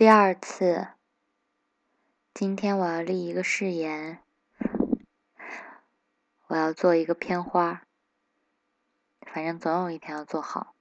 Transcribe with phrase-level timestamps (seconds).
[0.00, 0.88] 第二次，
[2.32, 4.22] 今天我要立一个誓言，
[6.46, 7.82] 我要做一个片花，
[9.20, 10.74] 反正总有一天要做好。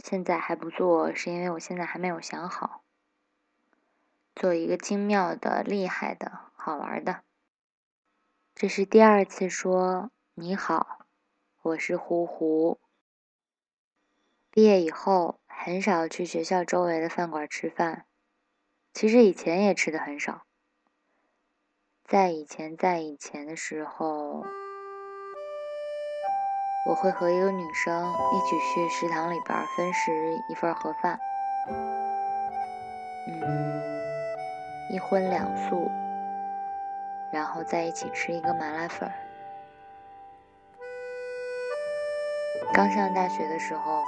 [0.00, 2.82] 现在还不做，是因为我现在还没有想好，
[4.34, 7.22] 做一个精妙的、厉害的、好玩的。
[8.56, 11.06] 这是第二次说你好，
[11.62, 12.80] 我是胡胡。
[14.50, 15.38] 毕业以后。
[15.60, 18.06] 很少去学校周围的饭馆吃饭，
[18.94, 20.42] 其实以前也吃的很少。
[22.04, 24.44] 在以前，在以前的时候，
[26.88, 30.12] 我会和一个女生一起去食堂里边分食
[30.48, 31.18] 一份盒饭，
[33.26, 33.82] 嗯，
[34.94, 35.90] 一荤两素，
[37.32, 39.10] 然后在一起吃一个麻辣粉。
[42.72, 44.04] 刚上大学的时候。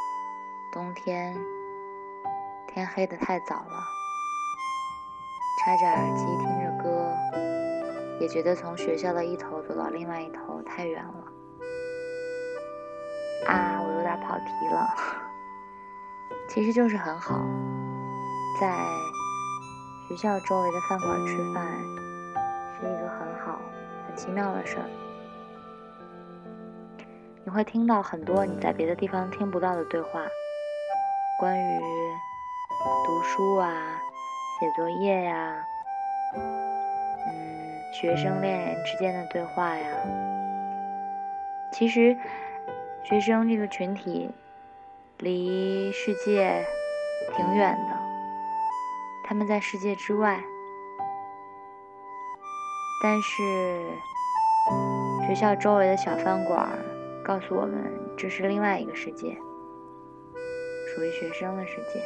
[0.73, 1.37] 冬天，
[2.69, 3.85] 天黑的太早了，
[5.59, 7.13] 插着耳机听着歌，
[8.21, 11.25] 也觉得从学校的一头走到另外一头太远了。
[13.49, 14.95] 啊，我有点跑题了，
[16.49, 17.35] 其实就是很好，
[18.61, 18.73] 在
[20.09, 21.67] 学校周围的饭馆吃饭，
[22.79, 23.61] 是一个很好、
[24.07, 24.85] 很奇妙的事儿。
[27.45, 30.21] 你会听到很多你在别的地方听不到的对话。
[31.41, 31.81] 关于
[33.07, 33.73] 读书啊、
[34.59, 35.65] 写作业呀，
[36.37, 39.89] 嗯，学生恋人之间的对话呀，
[41.73, 42.15] 其实
[43.03, 44.31] 学生这个群体
[45.17, 46.63] 离世界
[47.35, 47.97] 挺远的，
[49.25, 50.39] 他们在世界之外，
[53.03, 53.83] 但是
[55.27, 56.69] 学校周围的小饭馆
[57.25, 59.35] 告诉我们，这是另外一个世界。
[60.95, 62.03] 属于学生的世界。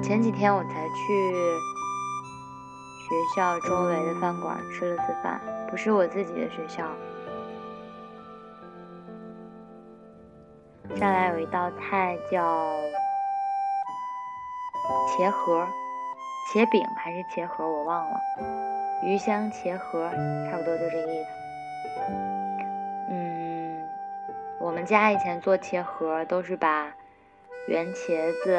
[0.00, 1.32] 前几天我才去
[3.08, 6.84] 学校周围的饭馆吃了次饭，不是我自己的学校。
[10.96, 12.80] 上来有一道菜叫
[15.08, 15.66] 茄盒、
[16.52, 18.20] 茄饼还是茄盒，我忘了。
[19.02, 20.08] 鱼香茄盒，
[20.50, 21.47] 差不多就这个意思。
[24.88, 26.90] 家以前做茄盒，都是把
[27.68, 28.50] 圆茄子，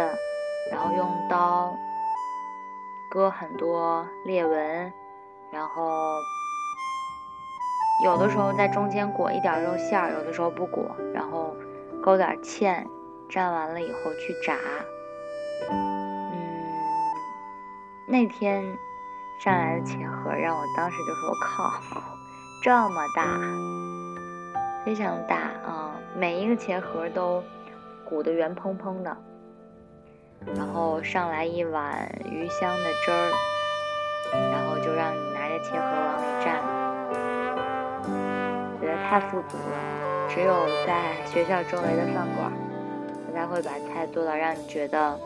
[0.72, 1.76] 然后用刀
[3.10, 4.94] 割很多裂纹，
[5.52, 6.14] 然后
[8.06, 11.56] 有的时候在中间裹一点肉馅儿，有的时候不裹，然后
[12.04, 12.86] 勾点芡，
[13.28, 14.56] 蘸完了以后去炸。
[15.72, 16.32] 嗯，
[18.06, 18.64] 那天
[19.44, 21.74] 上来的茄盒让我当时就说：“靠，
[22.64, 23.26] 这么大，
[24.86, 27.44] 非常大啊！”每一个茄盒都
[28.04, 29.18] 鼓得圆蓬蓬的，
[30.56, 33.32] 然后上来一碗鱼香的汁儿，
[34.34, 36.48] 然后就让你拿着茄盒往里蘸，
[38.82, 39.64] 觉得太富足了。
[40.30, 42.52] 只有在学校周围的饭馆，
[43.28, 45.18] 他才会把菜做到让你觉得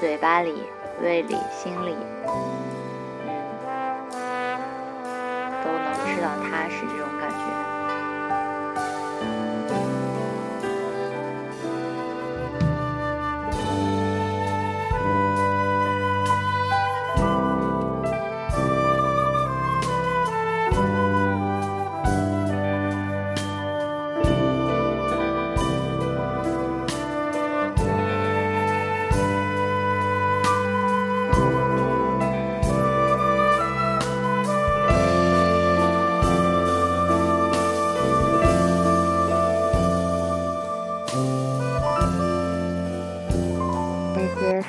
[0.00, 0.62] 嘴巴里、
[1.02, 1.96] 胃里、心里，
[5.62, 7.23] 都能吃到踏实这种感觉。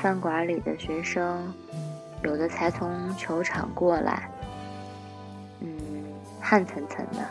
[0.06, 1.52] 饭馆里的学生，
[2.22, 4.30] 有的才从球场过来，
[5.62, 5.68] 嗯，
[6.40, 7.24] 汗涔涔的；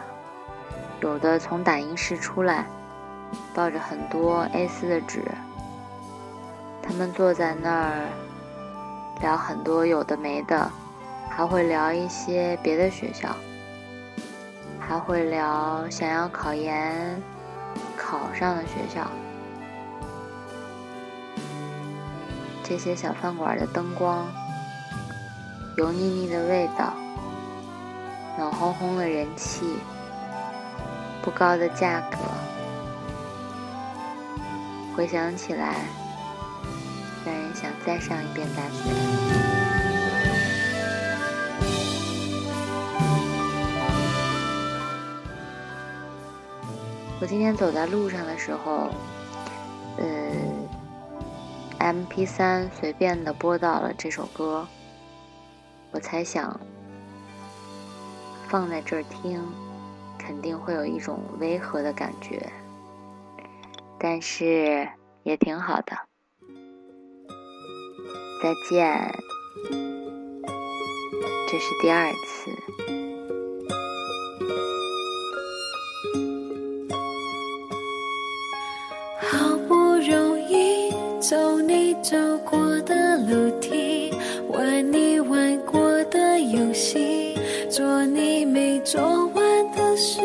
[1.01, 2.67] 有的从打印室出来，
[3.55, 5.23] 抱着很多 A4 的纸。
[6.83, 8.09] 他们坐在那儿
[9.21, 10.69] 聊很多有的没的，
[11.31, 13.29] 还会聊一些别的学校，
[14.81, 17.23] 还会聊想要考研
[17.97, 19.07] 考上的学校。
[22.67, 24.27] 这些小饭馆的灯光，
[25.77, 26.95] 油腻腻的味道，
[28.39, 29.77] 暖烘烘的人气，
[31.23, 32.17] 不高的价格，
[34.97, 35.75] 回想起来，
[37.27, 38.91] 让人想再上一遍大学。
[47.21, 48.89] 我今天走在路上的时候，
[49.99, 50.05] 呃
[51.79, 54.67] ，M P 三随便的播到了这首歌，
[55.91, 56.59] 我猜想
[58.49, 59.43] 放在这儿听，
[60.19, 62.51] 肯定会有一种违和的感觉，
[63.99, 64.89] 但是
[65.23, 65.97] 也挺好的。
[68.43, 69.15] 再见，
[71.49, 73.04] 这是第二次。
[81.27, 84.13] 走你走过的楼梯，
[84.51, 85.81] 玩你玩过
[86.11, 87.35] 的游戏，
[87.71, 90.21] 做你没做完的事。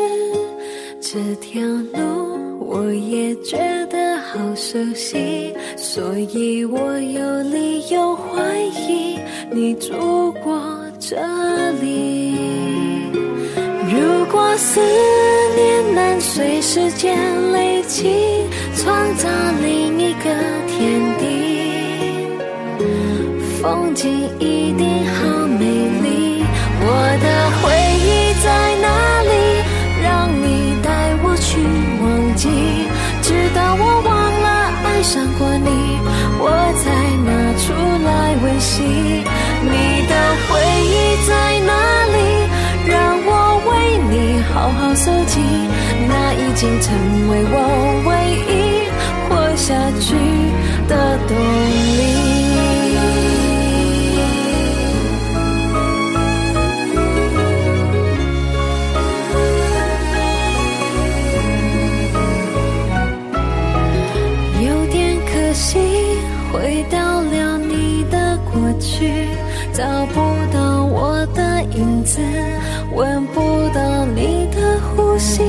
[1.00, 1.62] 这条
[1.94, 3.56] 路我也觉
[3.86, 9.18] 得好熟悉，所以我有理由怀疑
[9.50, 10.62] 你住过
[10.98, 11.16] 这
[11.80, 12.34] 里。
[13.90, 14.78] 如果思
[15.56, 17.16] 念能随时间
[17.52, 18.44] 累积，
[18.76, 19.26] 创造
[19.62, 20.59] 另一个。
[23.90, 24.08] 风景
[24.38, 26.44] 一定好美丽。
[26.80, 26.86] 我
[27.20, 27.26] 的
[27.58, 27.66] 回
[27.98, 28.08] 忆
[28.40, 28.46] 在
[28.80, 28.86] 哪
[29.26, 29.32] 里？
[30.00, 30.88] 让你带
[31.24, 31.58] 我去
[32.00, 32.06] 忘
[32.36, 32.46] 记，
[33.20, 34.48] 直到我忘了
[34.84, 35.98] 爱上过你，
[36.38, 36.46] 我
[36.78, 36.86] 才
[37.26, 37.74] 拿出
[38.06, 38.78] 来温习。
[39.60, 40.14] 你的
[40.46, 40.54] 回
[40.86, 40.94] 忆
[41.26, 41.74] 在哪
[42.14, 42.46] 里？
[42.86, 42.94] 让
[43.26, 45.40] 我为你好好搜集，
[46.06, 46.94] 那已经成
[47.28, 47.56] 为我
[48.06, 48.08] 唯
[48.54, 48.86] 一
[49.28, 50.14] 活下去。
[69.00, 69.26] 去，
[69.72, 69.82] 找
[70.12, 70.20] 不
[70.52, 72.20] 到我的影子，
[72.94, 73.40] 闻不
[73.74, 75.42] 到你的呼吸。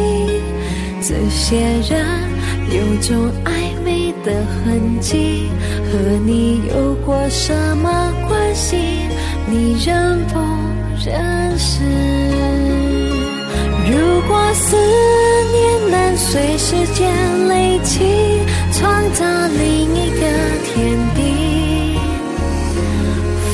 [1.01, 1.57] 这些
[1.89, 2.05] 人
[2.69, 3.49] 有种暧
[3.83, 3.91] 昧。
[4.23, 5.49] 的痕迹
[5.87, 8.77] 和你有过什么关系？
[9.49, 10.37] 你认不
[11.03, 11.81] 认识？
[13.89, 14.77] 如果思
[15.51, 18.30] 念能随时间累积，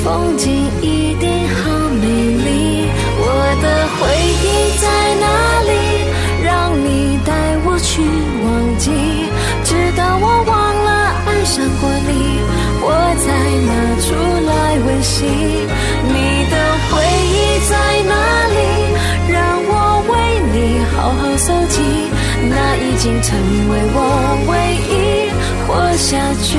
[0.08, 0.48] 风景
[0.82, 1.70] 一定好
[2.00, 2.88] 美丽。
[3.20, 3.24] 我
[3.62, 3.66] 的
[3.98, 4.00] 回
[4.42, 4.46] 忆
[4.80, 4.86] 在
[5.20, 5.28] 哪
[5.68, 5.72] 里？
[6.48, 6.48] 让
[6.80, 7.30] 你带
[7.66, 8.00] 我去
[8.46, 8.48] 忘
[8.80, 8.88] 记，
[9.66, 10.56] 直到我忘。
[10.88, 10.90] 了
[11.28, 12.40] 爱上过你，
[12.80, 12.88] 我
[13.20, 13.26] 才
[13.68, 13.72] 拿
[14.06, 14.08] 出
[14.48, 15.16] 来温习。
[16.08, 16.16] 你
[16.52, 16.56] 的
[16.88, 16.94] 回
[17.36, 17.36] 忆
[17.68, 17.72] 在
[18.08, 18.16] 哪
[18.56, 18.60] 里？
[19.28, 19.36] 让
[19.68, 19.72] 我
[20.08, 20.12] 为
[20.54, 20.56] 你
[20.96, 21.76] 好好搜集。
[22.50, 23.36] 那已经成
[23.72, 24.00] 为我
[24.48, 24.52] 唯
[24.88, 24.96] 一
[25.68, 25.68] 活
[25.98, 26.16] 下
[26.48, 26.50] 去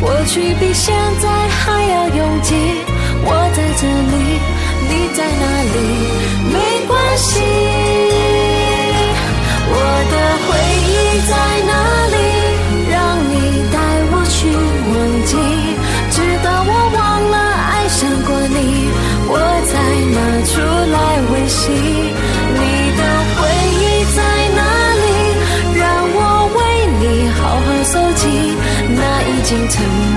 [0.00, 2.54] 过去比现在还要拥挤，
[3.22, 4.40] 我在这里，
[4.88, 5.76] 你在哪里？
[6.50, 6.56] 没
[6.86, 7.40] 关系，
[9.68, 9.74] 我
[10.10, 10.39] 的。
[29.50, 30.09] 心疼。